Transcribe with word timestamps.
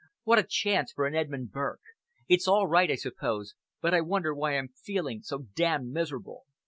What 0.23 0.39
a 0.39 0.43
chance 0.49 0.91
for 0.91 1.05
an 1.05 1.13
Edmund 1.13 1.51
Burke! 1.51 1.79
It's 2.27 2.47
all 2.47 2.65
right, 2.67 2.89
I 2.89 2.95
suppose, 2.95 3.53
but 3.81 3.93
I 3.93 4.01
wonder 4.01 4.33
why 4.33 4.57
I'm 4.57 4.69
feeling 4.69 5.21
so 5.21 5.45
damned 5.53 5.91
miserable." 5.91 6.45